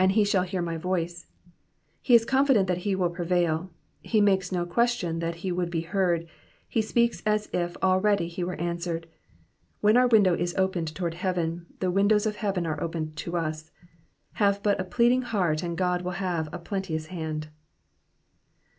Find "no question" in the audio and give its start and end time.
4.50-5.18